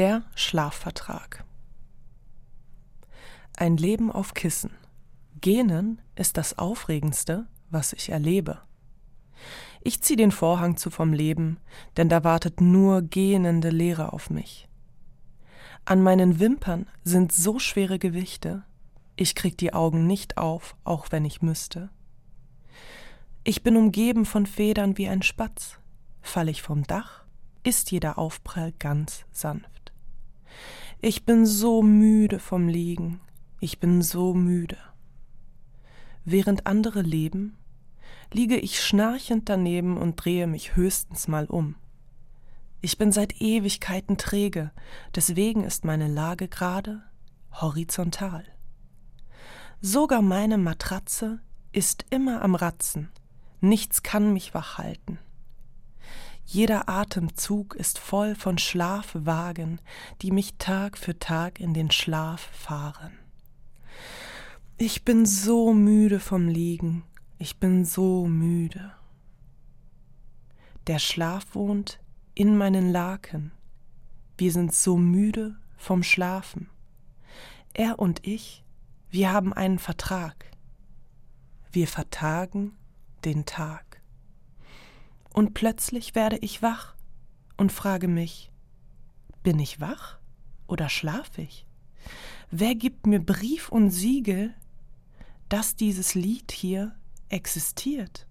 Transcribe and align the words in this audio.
Der 0.00 0.22
Schlafvertrag. 0.34 1.44
Ein 3.54 3.76
Leben 3.76 4.10
auf 4.10 4.32
Kissen. 4.32 4.70
Gähnen 5.42 6.00
ist 6.16 6.38
das 6.38 6.58
Aufregendste, 6.58 7.46
was 7.68 7.92
ich 7.92 8.08
erlebe. 8.08 8.62
Ich 9.82 10.00
zieh 10.00 10.16
den 10.16 10.30
Vorhang 10.30 10.78
zu 10.78 10.88
vom 10.88 11.12
Leben, 11.12 11.58
denn 11.98 12.08
da 12.08 12.24
wartet 12.24 12.62
nur 12.62 13.02
gähnende 13.02 13.68
Leere 13.68 14.14
auf 14.14 14.30
mich. 14.30 14.70
An 15.84 16.02
meinen 16.02 16.40
Wimpern 16.40 16.86
sind 17.04 17.30
so 17.30 17.58
schwere 17.58 17.98
Gewichte, 17.98 18.62
ich 19.16 19.34
krieg 19.34 19.58
die 19.58 19.74
Augen 19.74 20.06
nicht 20.06 20.38
auf, 20.38 20.76
auch 20.82 21.08
wenn 21.10 21.26
ich 21.26 21.42
müsste. 21.42 21.90
Ich 23.44 23.62
bin 23.62 23.76
umgeben 23.76 24.24
von 24.24 24.46
Federn 24.46 24.96
wie 24.96 25.08
ein 25.08 25.20
Spatz. 25.20 25.78
Fall 26.22 26.48
ich 26.48 26.62
vom 26.62 26.84
Dach, 26.84 27.24
ist 27.64 27.90
jeder 27.90 28.16
Aufprall 28.16 28.72
ganz 28.78 29.26
sanft. 29.30 29.79
Ich 31.00 31.24
bin 31.24 31.46
so 31.46 31.82
müde 31.82 32.38
vom 32.38 32.68
Liegen, 32.68 33.20
ich 33.60 33.80
bin 33.80 34.02
so 34.02 34.34
müde. 34.34 34.76
Während 36.24 36.66
andere 36.66 37.02
leben, 37.02 37.56
liege 38.32 38.56
ich 38.56 38.80
schnarchend 38.80 39.48
daneben 39.48 39.96
und 39.96 40.16
drehe 40.16 40.46
mich 40.46 40.76
höchstens 40.76 41.28
mal 41.28 41.46
um. 41.46 41.74
Ich 42.82 42.98
bin 42.98 43.12
seit 43.12 43.40
Ewigkeiten 43.40 44.16
träge, 44.16 44.70
deswegen 45.14 45.64
ist 45.64 45.84
meine 45.84 46.08
Lage 46.08 46.48
gerade 46.48 47.02
horizontal. 47.52 48.44
Sogar 49.80 50.22
meine 50.22 50.58
Matratze 50.58 51.40
ist 51.72 52.06
immer 52.10 52.42
am 52.42 52.54
Ratzen, 52.54 53.10
nichts 53.60 54.02
kann 54.02 54.32
mich 54.32 54.54
wach 54.54 54.78
halten. 54.78 55.18
Jeder 56.52 56.88
Atemzug 56.88 57.76
ist 57.76 58.00
voll 58.00 58.34
von 58.34 58.58
Schlafwagen, 58.58 59.80
die 60.20 60.32
mich 60.32 60.54
Tag 60.58 60.98
für 60.98 61.16
Tag 61.16 61.60
in 61.60 61.74
den 61.74 61.92
Schlaf 61.92 62.40
fahren. 62.40 63.16
Ich 64.76 65.04
bin 65.04 65.26
so 65.26 65.72
müde 65.72 66.18
vom 66.18 66.48
Liegen, 66.48 67.04
ich 67.38 67.60
bin 67.60 67.84
so 67.84 68.26
müde. 68.26 68.92
Der 70.88 70.98
Schlaf 70.98 71.54
wohnt 71.54 72.00
in 72.34 72.58
meinen 72.58 72.90
Laken. 72.90 73.52
Wir 74.36 74.50
sind 74.50 74.74
so 74.74 74.96
müde 74.96 75.56
vom 75.76 76.02
Schlafen. 76.02 76.68
Er 77.74 78.00
und 78.00 78.26
ich, 78.26 78.64
wir 79.08 79.30
haben 79.30 79.52
einen 79.52 79.78
Vertrag. 79.78 80.50
Wir 81.70 81.86
vertagen 81.86 82.72
den 83.24 83.46
Tag. 83.46 83.89
Und 85.32 85.54
plötzlich 85.54 86.14
werde 86.14 86.38
ich 86.38 86.62
wach 86.62 86.94
und 87.56 87.72
frage 87.72 88.08
mich, 88.08 88.50
bin 89.42 89.58
ich 89.58 89.80
wach 89.80 90.18
oder 90.66 90.88
schlaf 90.88 91.38
ich? 91.38 91.66
Wer 92.50 92.74
gibt 92.74 93.06
mir 93.06 93.20
Brief 93.20 93.68
und 93.68 93.90
Siegel, 93.90 94.54
dass 95.48 95.76
dieses 95.76 96.14
Lied 96.14 96.52
hier 96.52 96.94
existiert? 97.28 98.26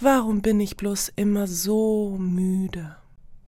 Warum 0.00 0.40
bin 0.40 0.60
ich 0.60 0.76
bloß 0.76 1.12
immer 1.16 1.46
so 1.46 2.16
müde? 2.18 2.96